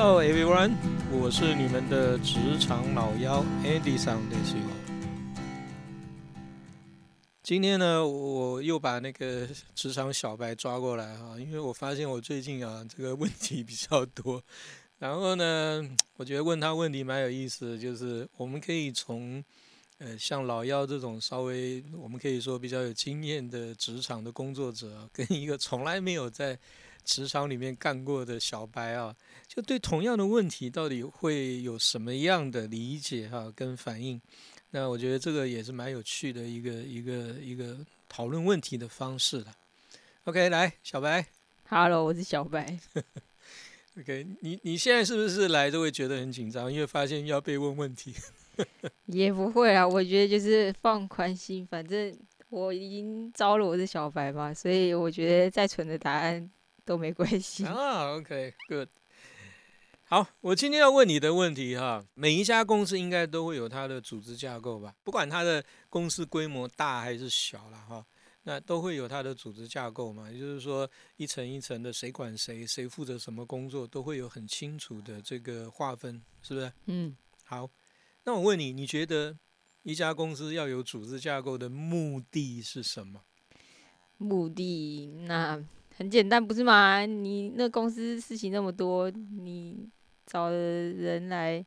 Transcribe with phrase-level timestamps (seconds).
[0.00, 0.76] Hello everyone，
[1.10, 4.70] 我是你们的职场老妖 Andy 桑德西欧。
[7.42, 14.40] 今天呢，我又把那个职场小白抓过来哈，因为我发现我最近啊这个问题比较多，
[15.00, 15.82] 然后呢，
[16.14, 19.42] 我觉得问他问题蛮有意思，就是我们可以从
[19.98, 26.56] 呃像老妖这种稍微我们可以说比较有经验的职场的工作者，跟一个从来没有在
[27.08, 34.20] 职场里面干过的小白啊，就对同样的问题到底会有什么样的理解哈、跟反应？
[34.72, 37.78] 那我觉得这个也是蛮有趣的一个一个一个
[38.10, 39.46] 讨论问题的方式了。
[40.24, 41.24] OK，来，小白
[41.70, 42.78] Hello，我是小白。
[43.98, 48.14] OK，你你现在是不是来都会觉得很紧张，因为发现要被问问题？
[49.06, 52.14] 也不会啊，我觉得就是放宽心，反正
[52.50, 56.50] 我已经招了我是小白嘛，所以我觉得再蠢的答案
[56.88, 57.66] 都没关系。
[57.66, 58.88] 啊，OK，good。
[60.04, 68.06] 好，我今天要问你的问题哈，每一家公司应该都会有它的组织架构吧，不管它的公司规模大还是小了哈，
[68.44, 76.72] 那都会有它的组织架构嘛，也就是说一层一层的，谁管谁，谁负责什么工作，都会有很清楚的这个划分，是不是？
[76.86, 77.68] 嗯，好，
[78.24, 79.36] 那我问你，你觉得
[79.82, 83.24] 一家公司要有组织架构的目的是什么？
[84.16, 85.62] 目的那
[85.98, 87.04] 很简单，不是吗？
[87.04, 89.88] 你那公司事情那么多，你
[90.26, 91.64] 找的人来，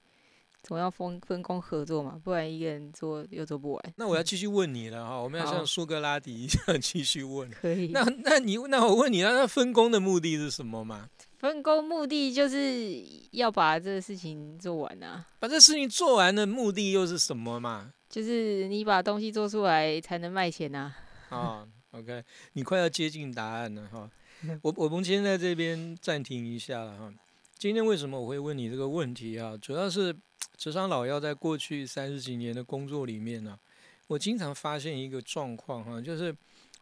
[0.63, 3.93] 总要分分工合作嘛，不然一个人做又做不完。
[3.97, 7.49] 那我要继续问你了哈，我们要像苏格拉底一样继续问。
[7.49, 7.89] 可以。
[7.89, 11.09] 那那你那我问你，那那分工的目的是什么嘛？
[11.37, 15.27] 分工目的就是要把这个事情做完啊。
[15.39, 17.91] 把这事情做完的目的又是什么嘛？
[18.07, 20.93] 就是你把东西做出来才能卖钱呐、
[21.27, 22.23] 啊，OK，
[22.53, 24.09] 你快要接近答案了哈。
[24.63, 27.13] 我我们先在这边暂停一下了哈。
[27.57, 29.55] 今天为什么我会问你这个问题啊？
[29.57, 30.15] 主要是
[30.57, 33.59] 职场老妖在过去三十几年的工作里面呢、
[34.07, 36.35] 我经常发现一个状况哈，就是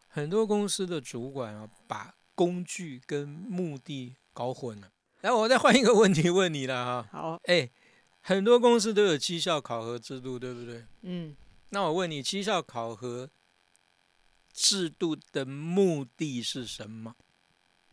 [0.08, 4.90] 很多公司的主管啊，把工具跟目的搞混了。
[5.20, 7.08] 来，我再换一个问题问你了哈。
[7.12, 7.68] 好，哎，
[8.22, 10.86] 很多公司都有绩效考核制度，对不对？
[11.02, 11.36] 嗯，
[11.68, 13.28] 那我问你，绩效考核
[14.50, 17.14] 制度的目的是什么？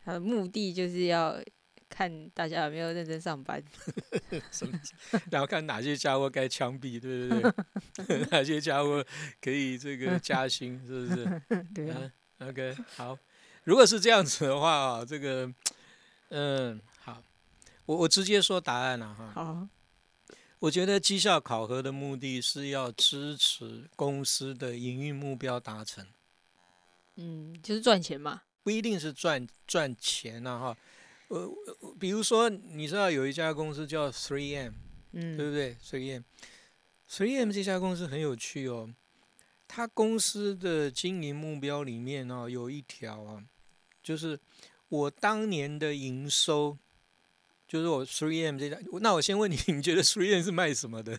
[0.08, 1.38] 它的目的就是要
[1.86, 3.62] 看大家有没有认真上班。
[4.50, 4.80] 什么？
[5.30, 7.52] 然后看哪些家伙该枪毙，对不
[8.06, 8.24] 对？
[8.32, 9.04] 哪些家伙
[9.38, 11.42] 可以这个加薪，是不是？
[11.74, 13.18] 对，OK，好。
[13.64, 15.52] 如果是这样子的话啊，这个，
[16.30, 17.22] 嗯，好，
[17.84, 19.30] 我我直接说答案了哈。
[19.34, 19.68] 好，
[20.60, 26.06] 我觉得绩效考核的目的是要支持公司的营运目标达成。
[27.16, 28.40] 嗯，就是赚钱嘛。
[28.68, 30.76] 不一定是赚赚钱啊哈，
[31.28, 34.74] 呃，呃比如说你知道有一家公司叫 Three M，
[35.12, 38.90] 嗯对嗯不对？Three M，Three M 这家公司很有趣哦，
[39.66, 43.42] 它公司的经营目标里面哦有一条啊，
[44.02, 44.38] 就是
[44.90, 46.76] 我当年的营收，
[47.66, 51.18] 就是我 Three M 这家，那我先问你，你觉得 Three M 是卖什么的？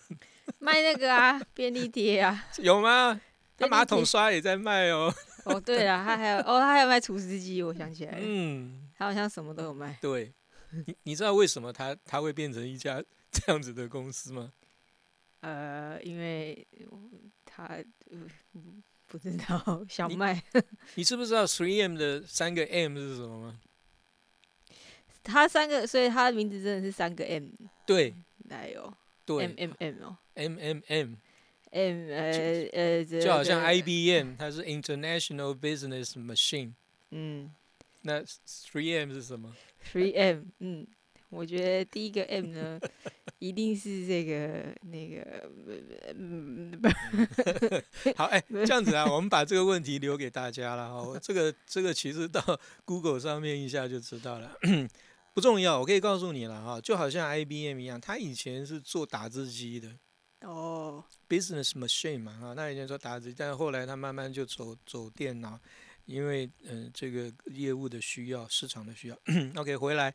[0.60, 2.46] 卖那个啊，便利贴啊。
[2.62, 3.20] 有吗？
[3.58, 5.12] 它马桶刷也在卖哦。
[5.50, 9.98] 哦，对了，他还有哦，他还有卖厨师机，我想起来了，嗯，他好像什么都有卖。
[10.02, 10.34] 对，
[10.72, 14.54] 你你知道为什么他他会变成一家 这样子的公司吗？
[15.42, 16.68] 呃，因为
[17.46, 18.20] 他呃
[19.08, 20.44] 不知道想你卖，
[20.96, 23.60] 你知不知道 Three M 的三个 M 是什么吗？
[25.24, 27.50] 他三个，所以他的名字真的是三个 M
[27.86, 28.16] 对
[28.50, 28.94] 来哦
[29.26, 31.14] 对，M M M 哦 M M M，
[31.72, 36.74] ，M 呃呃，就好像 IBM，它是 International Business Machine，
[37.12, 37.52] 嗯
[38.02, 39.54] 那 Three M 是什么
[39.92, 40.88] ？，Three M，嗯，
[41.30, 42.80] 我觉得第一个 M 呢，
[43.40, 45.50] 一定是这个那个，
[48.16, 51.20] 好，哎、这样子啊，我们把这个问题留给大家了哈。
[51.22, 52.42] 这个这个其实到
[52.86, 54.58] Google 上面一下就知道了，
[55.36, 55.80] 不重要。
[55.80, 59.90] 我可以告诉你了哈，就好像 IBM 一样，它以前是做打字机的
[60.42, 65.60] 哦，business machine 嘛哈，那以前说打字，但是后来他慢慢就走走电脑，
[66.06, 69.20] 因为嗯、呃这个业务的需要，市场的需要。
[69.56, 70.14] OK，回来。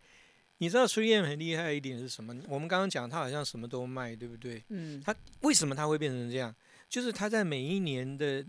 [0.58, 2.34] 你知道 3M 很厉害一点是什么？
[2.48, 4.64] 我们刚刚讲他好像什么都卖，对不对？
[4.68, 6.54] 嗯他为什么他会变成这样？
[6.88, 8.46] 就是他在每一年的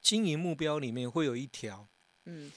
[0.00, 1.88] 经营目标里面会有一条，
[2.24, 2.52] 嗯，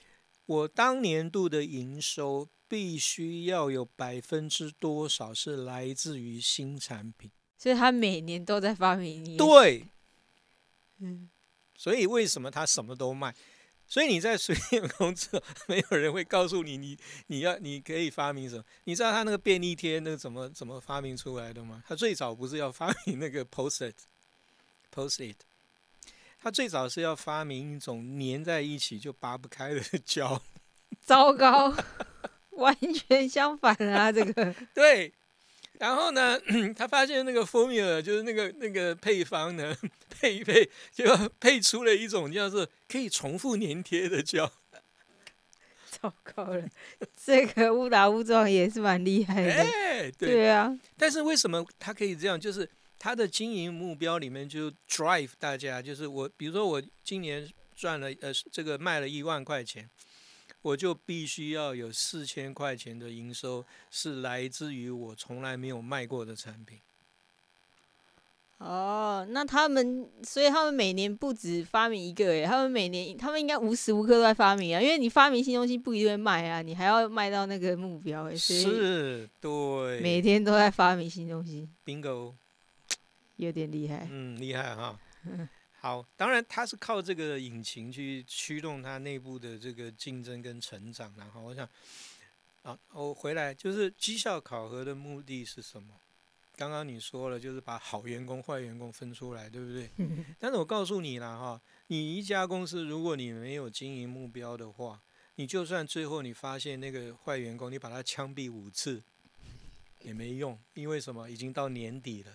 [0.48, 7.32] 我当年度的营收必须要有百分之多少是来自于新产品。
[7.60, 9.86] 所以他每年都在发明对，
[11.00, 11.30] 嗯
[11.76, 13.36] 所以为什么他什么都卖？
[13.86, 16.98] 所以你在水电工作，没有人会告诉你，你
[17.28, 18.64] 你要你可以发明什么？
[18.86, 21.84] 你知道他那个便利贴那个怎么怎么发明出来的吗？
[21.86, 25.36] 他最早不是要发明那个 post-it，post-it，
[26.40, 30.42] 他最早是要发明一种粘在一起就拔不开的胶。
[31.02, 31.76] 糟糕，
[32.52, 34.10] 完全相反啊！
[34.12, 35.14] 这个对。
[35.80, 36.40] 然后呢，
[36.78, 39.76] 他发现那个 formula 就是那个那个配方呢，
[40.10, 41.06] 配一配就
[41.40, 44.52] 配出了一种叫做可以重复粘贴的胶。
[45.90, 46.66] 糟糕了，
[47.26, 49.52] 这个误打误撞也是蛮厉害的。
[49.52, 50.78] 哎，对啊。
[50.96, 52.40] 但是为什么他可以这样？
[52.40, 59.90] 就是他的经营目标里面就 drive 大家，就是我比如说我今年赚了呃这个卖了一万块钱。
[60.62, 66.80] 我就必须要有四千块钱的营收，是来自于我从来没有卖过的产品。
[68.58, 82.34] 哦，那他们，所以他们每年不止发明一个，诶，他们每年，他们应该无时无刻都在发明啊，因为你发明新东西不一定会卖啊，你还要卖到那个目标，是，对，每天都在发明新东西，bingo，
[83.38, 85.00] 有点厉害，嗯，厉害哈。
[85.82, 91.14] 好，当然它是靠这个引擎去驱动它内部的这个竞争跟成长。
[91.18, 91.68] 然后我想，
[92.64, 95.96] 啊，我回来就是绩效考核的目的是什么？
[96.58, 99.90] 刚刚你说了，就是把好员工、坏员工分出来，对不对？
[100.38, 105.02] 但是我告诉你了哈，你一家公司如果你没有经营目标的话，
[105.36, 109.02] 你就算最后你发现那个坏员工，你把他枪毙五次
[110.02, 111.30] 也没用，因为什么？
[111.30, 112.34] 已经到年底了。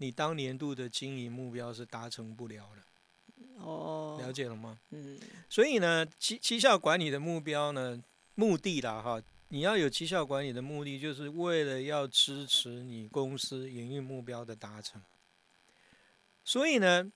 [0.00, 4.80] 你当年度的经营目标是达成不了的，哦，了解了吗？
[4.92, 8.02] 嗯，所以呢，绩绩效管理的目标呢，
[8.34, 15.02] 目的啦哈，你要有绩效管理的目的，就是为了要支持你公司营运目标的达成。
[16.42, 17.12] 所以呢，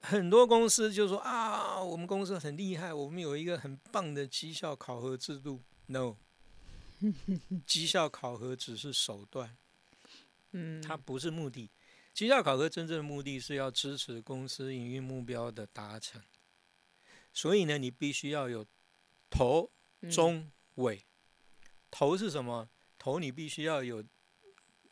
[0.00, 5.62] 很多公司就说啊，我们公司很厉害，我们有一个很棒的绩效考核制度。
[5.86, 6.16] No，
[7.66, 9.56] 绩效考核只是手段，
[10.52, 11.70] 嗯，它不是目的。
[12.16, 16.22] 绩效考核真正的目的是要支持公司营运目标的达成，
[17.30, 18.64] 所以呢，你必须要有
[19.28, 19.70] 头、
[20.10, 21.04] 中、尾。
[21.90, 22.70] 头是什么？
[22.96, 24.02] 头你必须要有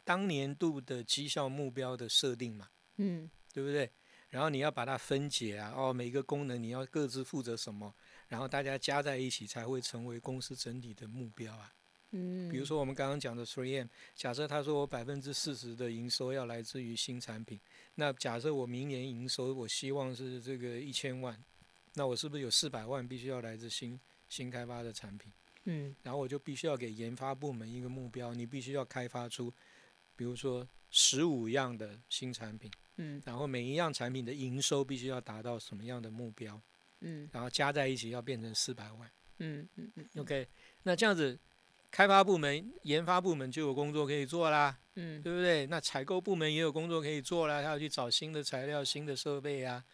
[0.05, 3.91] 当年度的绩效目标的设定嘛，嗯，对不对？
[4.29, 7.97] 然后你要把它分解啊，哦，每个功能你要各自负责什么，
[8.29, 11.73] 然后大家加在一起才会成为公司整体的目标啊。
[12.17, 17.61] 嗯，比如说我们刚刚讲的 Three M，假设他说我百分之四十的营收要来自于新产品，
[17.97, 21.37] 那假设我明年营收我希望是这个一千万，
[21.95, 25.33] 那我是不是有四百万必须要来自新新开发的产品？
[25.65, 29.53] 嗯，然后我就必须要给研发部门一个目标，你必须要开发出，
[30.15, 36.63] 比如说十五样的新产品，嗯，然后每一样产品的营收必须要达到什么样的目标？
[37.01, 39.11] 嗯，然后加在一起要变成四百万。
[39.39, 40.47] 嗯嗯嗯，OK，
[40.85, 41.37] 那这样子。
[41.95, 45.65] 开发部门、研发部门就有工作可以做啦，嗯，对不对？
[45.69, 49.85] 那采购部门也有工作可以做啦，他要去找新的材料、新的设备啊。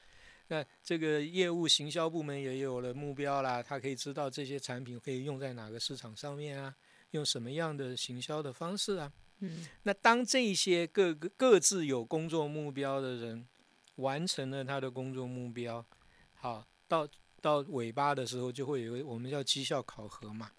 [0.49, 6.75] 那这个业务行销部门也有了目标啦，他可以知道这些产品可以用在哪个市场上面啊，
[7.11, 9.13] 用什么样的行销的方式啊。
[9.41, 13.47] 嗯，那当这些各个各自有工作目标的人
[13.97, 15.85] 完成了他的工作目标，
[16.33, 17.07] 好，到
[17.43, 20.51] 到尾巴的时候就会有我们叫绩效考核嘛。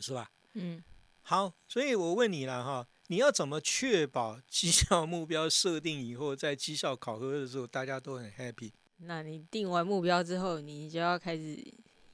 [0.00, 0.30] 是吧？
[0.54, 0.82] 嗯，
[1.22, 8.72] 好，所以我问你了哈，你要怎么确保绩效目标设定以后，在绩效考核的时候，大家都很 happy？
[8.98, 11.58] 那你定完目标之后，你就要开始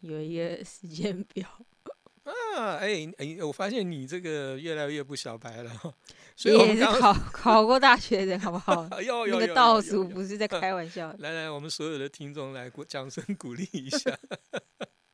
[0.00, 1.48] 有一个时间表。
[2.24, 5.72] 啊，哎哎，我发现你这个越来越不小白了，
[6.36, 8.86] 所以也是考考过大学的，好不好？
[9.02, 11.12] 有那个倒数不是在开玩笑。
[11.18, 14.16] 来来，我们所有的听众来鼓掌声鼓励一下。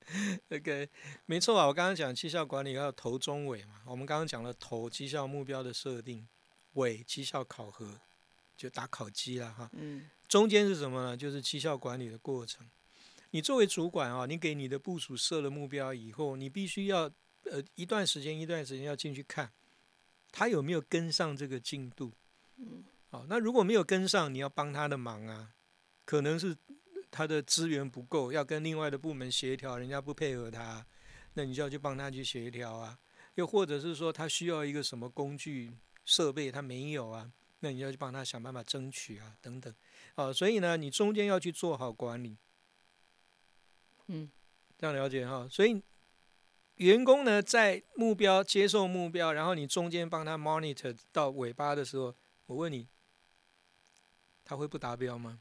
[0.51, 0.89] OK，
[1.27, 3.81] 没错啊，我刚刚讲绩效管理要头中尾嘛。
[3.85, 6.27] 我们刚刚讲了头绩效目标的设定，
[6.75, 8.01] 尾绩效考核
[8.57, 9.69] 就打考绩了哈。
[9.73, 10.09] 嗯。
[10.29, 11.17] 中间是什么呢？
[11.17, 12.69] 就是绩效管理的过程。
[13.31, 17.11] 你作为主管啊，你给你的部署设了目标以后，你必须要
[17.45, 19.53] 呃一段时间一段时间要进去看，
[20.31, 22.13] 他有没有跟上这个进度。
[22.57, 22.85] 嗯。
[23.11, 25.51] 好，那如果没有跟上，你要帮他的忙啊，
[26.05, 26.57] 可能是。
[27.17, 30.87] 他的资源不够，要跟另外的部门协调，人家不配合他，
[31.33, 32.99] 那你就要去帮他去协调啊。
[33.37, 35.73] 又或者是说他需要一个什么工具
[36.05, 39.75] 设备，他没有啊，那你要去帮他想办法争取啊，等等。
[40.15, 42.37] 啊，所以呢，你中间要去做好管理。
[44.09, 44.31] 嗯，
[44.77, 45.49] 这样了解哈。
[45.51, 45.83] 所以
[46.75, 52.87] 员工呢，在目标接受目标，然后你中间帮他 monitor 到尾巴的时候，我问你，
[54.45, 55.41] 他会不达标吗？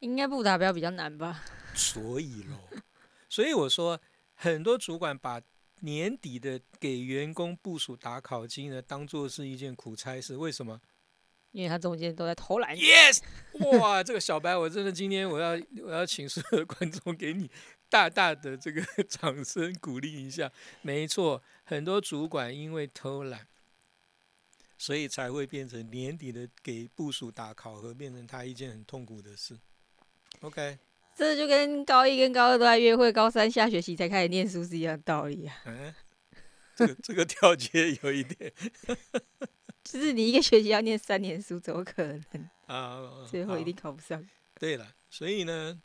[0.00, 1.42] 应该不达标比较难吧？
[1.74, 2.56] 所以喽，
[3.28, 4.00] 所以我说，
[4.34, 5.40] 很多主管把
[5.80, 10.36] 年底的给员工部署打考金呢，当做是一件苦差事。
[10.36, 10.80] 为什么
[11.52, 12.76] 因为他中间都在偷懒。
[12.76, 13.22] ？Yes，
[13.78, 15.50] 哇，这个小白，我真的今天我要
[15.82, 17.50] 我要请所有的观众给你
[17.88, 20.52] 大大的这个掌声鼓励一下。
[20.82, 23.46] 没错，很多主管因为偷懒，
[24.78, 29.58] 所以才会变成年底的给部署打考核，变成他一件很痛苦的事。
[30.40, 30.78] OK，
[31.14, 35.54] 这就跟高一跟高二都在约会，高三下学期才开始念书是一样的道理啊。
[35.66, 35.94] 嗯，
[36.74, 38.52] 这个这个跳接有一点
[39.84, 42.22] 就是你一个学期要念三年书，怎么可能
[42.66, 44.26] 啊，最后一定考不上？
[44.58, 45.80] 对了，所以呢，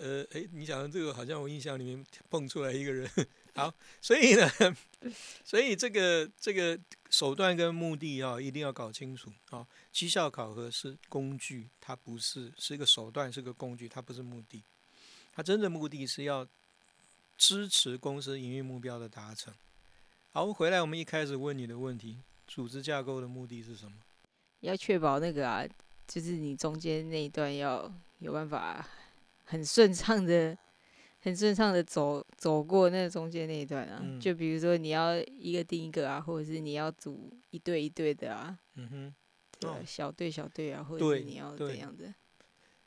[0.00, 3.08] 呃，诶，你讲的这个好像我印象里面蹦出来一个人，
[3.54, 4.48] 好，所以呢，
[5.44, 6.78] 所以这个这个
[7.10, 14.62] 手段跟目的啊、一定要搞清楚啊、绩效考核是工具，它不是是一个手段，是个工具，它不是目的。
[15.34, 16.48] 它真正目的是要
[17.36, 19.52] 支持公司营运目标的达成。
[20.30, 23.92] 好，我们回来我们一开始问你的问题，组织架构的目的是什么？
[24.60, 25.66] 要确保那个啊，
[26.06, 28.86] 就是你中间那一段要有办法
[29.50, 30.56] 很顺畅的、
[31.20, 34.00] 很顺畅的走走过那中间那一段啊。
[34.02, 39.14] 嗯就比如说你要一个定一个啊，或者是你要组一对一对的啊，嗯哼。
[39.58, 42.14] 对啊哦小队小队啊，或者是你要怎样的？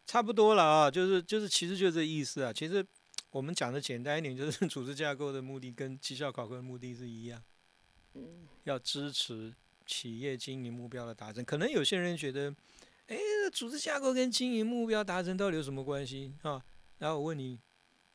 [0.07, 2.51] 差不多了啊，就是就是，其实就这意思啊。
[2.51, 2.83] 其实
[3.29, 7.43] 我们讲的简单一点，就是 组织架构的目的跟绩效考核的目的是一样，
[8.15, 9.53] 嗯，要支持
[9.85, 11.45] 企业经营目标的达成。
[11.45, 12.51] 可能有些人觉得，
[13.07, 13.17] 哎，
[13.51, 16.63] 组织架构跟经营目标达成到底有什么关系啊？
[16.99, 17.59] 然后我问你，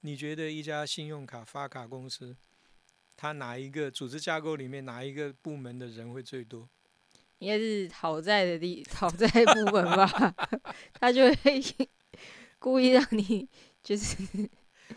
[0.00, 2.36] 你觉得一家信用卡发卡公司，
[3.16, 6.68] 它哪一个组织架构里面哪一个部门的人会最多？
[7.38, 10.34] 应该是讨债的地 讨债部门吧，
[10.98, 11.62] 他就会
[12.58, 13.48] 故意让你
[13.82, 14.16] 就是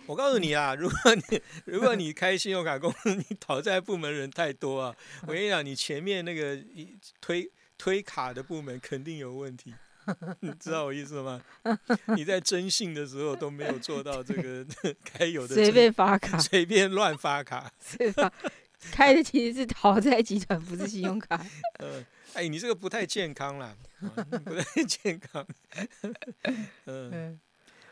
[0.07, 4.95] 我告诉你啊，如果你如果你开信用卡公司，你讨债部门人太多啊，
[5.27, 7.47] 我跟你讲，你前面那个一推
[7.81, 9.73] 推卡的部门肯定有问题，
[10.41, 11.41] 你知道我意思吗？
[12.15, 14.63] 你在征信的时候都没有做到这个
[15.17, 18.31] 该有的随便发卡，随便乱发卡，随便发。
[18.91, 21.43] 开的其实是讨债集团，不是信用卡。
[21.79, 23.75] 嗯， 哎，你这个不太健康啦，
[24.15, 25.43] 啊不太健康，
[26.85, 27.09] 嗯。
[27.11, 27.39] 嗯，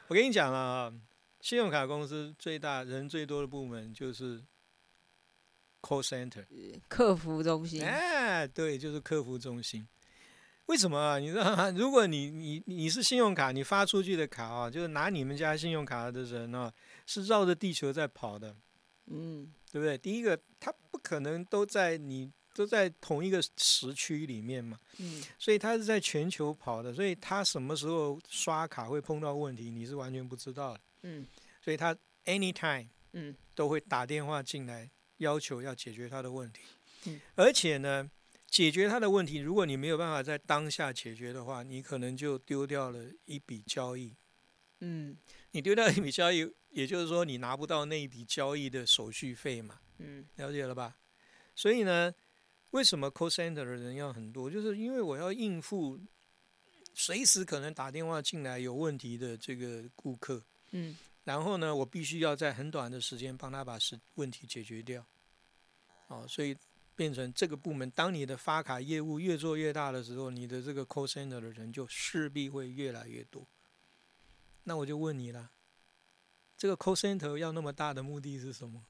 [0.08, 0.94] 我跟你讲了啊，
[1.42, 4.40] 信用卡公司最大人最多的部门就是
[5.82, 6.46] call center，
[6.88, 9.88] 客服中心，哎，对，就是客服中心。
[10.68, 11.18] 为什么啊？
[11.18, 11.72] 你知道吗？
[11.76, 16.72] 如果你你你是信用卡，你发出去的卡啊，就是拿你们家信用卡的人啊，
[17.08, 18.56] 是绕着地球在跑的，
[19.08, 19.98] 嗯，对不对？
[19.98, 30.80] 第一个，他不可能都在你都在同一个时区里面嘛，嗯，所以他是在全球跑的，所以他什么时候刷卡会碰到问题，你是完全不知道的。
[31.02, 31.26] 嗯，
[31.64, 31.96] 所以他
[32.26, 34.88] anytime 嗯，都会打电话进来，
[35.20, 36.62] 要求要解决他的问题。
[37.06, 38.12] 嗯而且呢，
[38.46, 44.14] 解决他的问题，如果你没有办法在当下解决的话，你可能就丢掉了一笔交易。
[44.82, 45.16] 嗯，
[45.52, 50.98] 你丢掉一笔交易，也就是说你拿不到那一笔交易的手续费嘛，嗯，了解了吧？
[51.56, 52.14] 所以呢，
[52.72, 54.50] 为什么 call center 的人要很多？
[54.50, 56.00] 就是因为我要应付
[56.94, 60.44] 随时可能打电话进来有问题的这个顾客。
[60.72, 65.06] 嗯，然后呢，我必须要在很短的时间帮他把事问题解决掉。
[66.08, 66.58] 哦，所以
[66.96, 73.48] 变成这个部门，当你的发卡业务越做越大的时候，你的这个 call center 的人就势必会越来越多。
[74.64, 75.52] 那我就问你了，
[76.58, 78.84] 这个 call center 要那么大的目的是什么？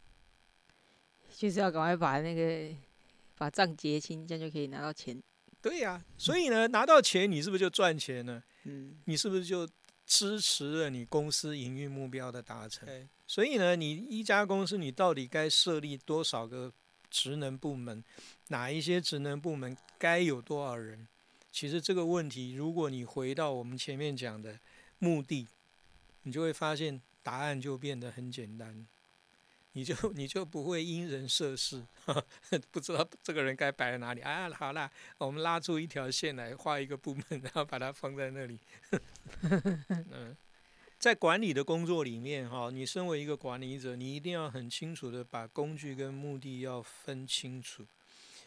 [1.36, 2.76] 就是要赶快把那个
[3.38, 5.22] 把账结清，这样就可以拿到钱。
[5.62, 8.42] 对呀、所以呢，拿到钱你是不是就赚钱了？
[8.64, 9.68] 嗯，你是不是就
[10.10, 13.08] 支持了你公司营运目标的达成？
[13.28, 16.74] 所以呢，你一家公司你到底该设立多少个
[17.12, 18.04] 职能部门？
[18.48, 21.08] 哪一些职能部门该有多少人？
[21.52, 24.60] 其实这个问题，如果你回到我们前面讲的
[24.98, 25.48] 目的，
[26.24, 28.88] 你就会发现答案就变得很简单。
[29.74, 31.86] 你就 你就不会因人设事，
[32.72, 34.50] 不知道这个人该摆在哪里啊？
[34.52, 38.60] 好啦，我们拉出一条线来，画一个部门， 然后把它放在那里。
[40.12, 40.36] 嗯，
[40.98, 47.86] 在管理的工作里面，哈，你身为一个管理者，你一定要很清楚的把工具跟目的要分清楚。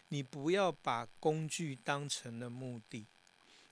[0.09, 3.07] 你不要把工具当成了目的，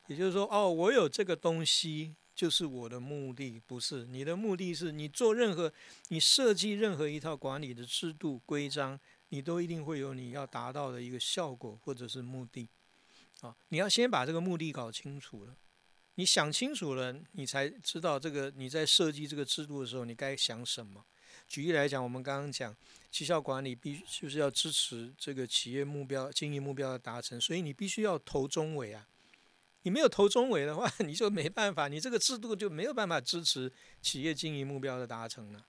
[0.06, 5.70] 也就是说，哦，我有这个东西就是我的目的，不是你的目的是你做任何，
[6.08, 12.66] 你设计任何一套管理的制度规章，你都一定会有你要达到的一个效果或者是目的。
[13.42, 15.54] 啊，你要先把这个目的搞清楚了。
[16.14, 21.04] 你想清楚了，你才知道这个你在设计这个制度的时候，你该想什么。
[21.46, 22.74] 举例来讲，我们刚刚讲
[23.10, 29.06] 绩效管理必须就是要支持这个企业目标、经营目标的达成，所以你必须要头中尾啊。
[29.82, 33.72] 你没有投中尾的话， 你就没办法，你这个制度就没有办法支持
[34.02, 35.66] 企业经营目标的达成了。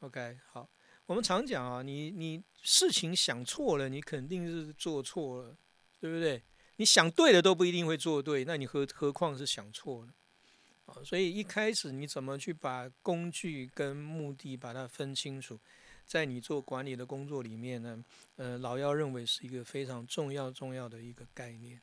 [0.00, 0.68] OK，好，
[1.06, 5.56] 我们常讲啊，你你事情想错了，你肯定是做错了，
[6.00, 6.42] 对不对？
[6.76, 10.12] 你想对了都不一定会做对，那你何何况是想错了？
[10.86, 15.58] 啊，所以一开始你怎么去把工具跟目的把它分清楚，
[16.04, 18.04] 在你做管理的工作里面呢，
[18.36, 21.80] 呃，老幺认为是一个非常重要重要的一个概念。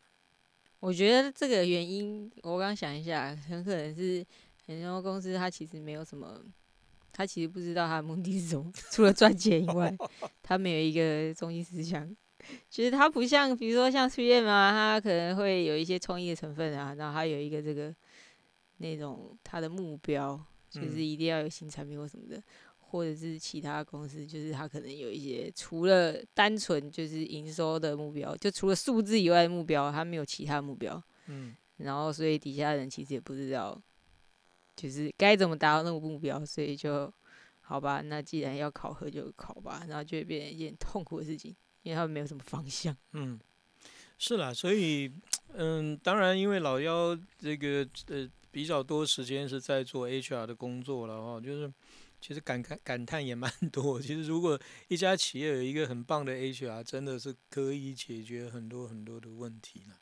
[0.79, 4.25] 我觉得这个原因，我刚想一下，很可能是
[4.65, 6.41] 很多公司它其实没有什么，
[7.12, 9.95] 他其实不知道他的目的是什么， 除了赚钱以外，
[10.41, 12.15] 他没有一个中心思想。
[12.69, 17.93] 其实它不像，比如说像 3M 啊，它可能会有一些创意的成分啊，然后他有一个这个。
[18.81, 22.41] 那种他的目标就是一定要有新产品或什么的，
[22.89, 31.01] 或者是其他公司，就是他可能有一些除了单纯就是营收的目标，就除了数字以外的目标，他没有其他目标。
[31.27, 33.79] 嗯，然后所以底下人其实也不知道，
[34.75, 37.13] 就是该怎么达到那个目标，所以就
[37.62, 42.96] 好吧，那既然要考核就考吧，然后就会变成一件痛苦的事情，因为他们没有什么方向。
[43.13, 43.39] 嗯，
[44.17, 45.12] 是啦，所以
[45.53, 48.27] 嗯，当然因为老幺这个呃。
[48.51, 51.72] 比较多时间是在做 HR 的工作了哈，就是
[52.21, 53.99] 其实感慨感叹也蛮多。
[54.01, 59.99] 其实如果一家企业有一个很棒的 HR，真的是可以解决很多很多的问题了。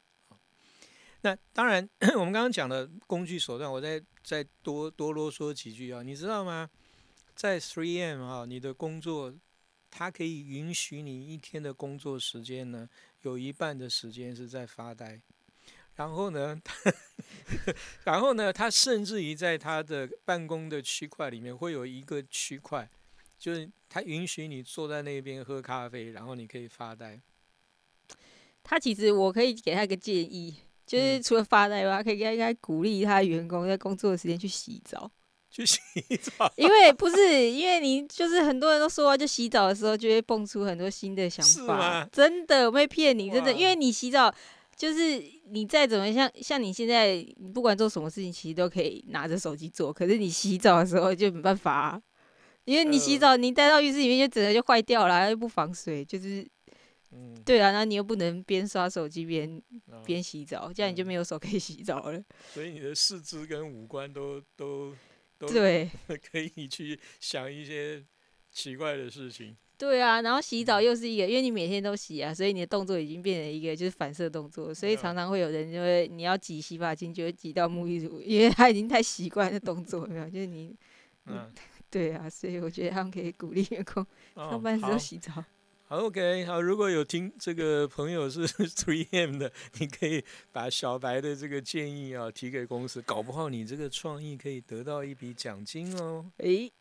[1.21, 6.03] 那当然， 我们刚刚讲的工具手段，我再再多多啰嗦几句啊。
[6.03, 6.69] 你知道吗？
[7.35, 9.33] 在 3M 啊，你的工作
[9.89, 12.87] 它可以允许你一天的工作时间呢，
[13.21, 15.21] 有一半的时间是在发呆。
[15.97, 16.55] 然后呢，
[18.05, 22.87] 然后呢，他甚至于在他的办公的区块里面会有一个区块，
[23.37, 27.19] 就是他允许你坐在那边喝咖啡，然后你可以发呆。
[28.63, 30.55] 他其实我可以给他一个建议，
[30.85, 35.09] 就是除了发呆外，可以应该鼓励他员工在工作的时间去洗澡。
[35.49, 35.79] 去洗
[36.21, 36.53] 澡？
[36.57, 42.07] 因为不是因为你就是很多人都说，就洗澡的时候就会蹦出很多新的想法。
[42.11, 44.31] 真的，我没骗你，真的，因为你洗澡。
[44.77, 49.91] 就是你再怎么像像你现在，你不管做什么事情，其实都可以拿着手机做。
[49.91, 51.99] 可是你洗澡的时候就没办法，
[52.63, 56.47] 因为你洗澡，你带到浴室里面就整个就坏掉了，又不防水，就是，
[57.11, 59.59] 嗯，对啊，那你又不能边刷手机边
[60.05, 62.23] 边洗澡，这样你就没有手可以洗澡了。
[62.53, 64.93] 所以你的四肢跟五官都都
[65.39, 65.89] 都对，
[66.31, 68.05] 可以去想一些
[68.51, 69.57] 奇怪的事情。
[69.77, 80.27] 对啊，然后洗澡又是一个，因为你每天都洗啊，所以你的动作已经变成一个就是反射动作，所以常常会有人因为你要挤洗发精，就会挤到沐浴乳，因为他已经太习惯的动作，没有？
[80.29, 80.75] 就是你，
[81.27, 81.51] 嗯，
[81.91, 84.03] 对啊，所以我觉得他们可以鼓励员工
[84.35, 85.45] 上班时候洗澡。
[85.89, 96.25] 好，OK，好，如果有听这个朋友是 Three M 的，你可以把小白的这个建议啊提给公司，搞不好你这个创意可以得到一笔奖金哦。
[96.39, 96.71] 诶。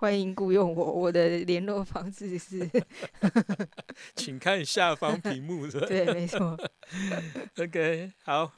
[0.00, 2.66] 欢迎雇佣我，我的联络方式是，
[4.16, 5.78] 请看下方屏幕的。
[5.86, 6.58] 对，没错。
[7.60, 8.50] OK，好，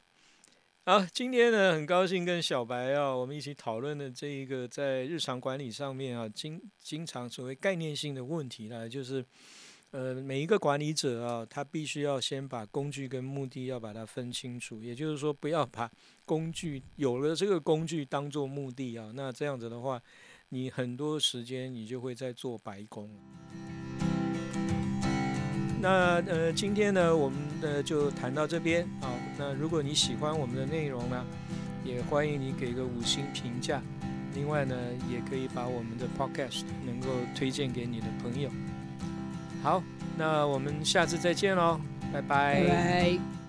[0.84, 9.24] 好，今天呢，很高兴跟小白啊，我们一起讨论的这一个在日常管理上面啊，经经常所谓概念性的问题呢，就是
[9.90, 15.90] 呃，每一个管理者啊，他必须要先把工具跟目的要把它分清楚，也就是说，不要把
[16.24, 20.00] 工具有了这个工具当做目的啊，那这样子的话。
[20.54, 23.08] 你很多时间你就会在做白工。
[25.80, 29.08] 那呃，今天呢，我们呢就谈到这边啊。
[29.38, 31.24] 那如果你喜欢我们的内容呢，
[31.82, 33.82] 也欢迎你给个五星评价。
[34.34, 34.76] 另外呢，
[35.10, 38.50] 也可以把我们的 Podcast 能够推荐给你的朋友。
[39.62, 39.82] 好，
[40.18, 41.80] 那我们下次再见喽，
[42.12, 43.41] 拜拜。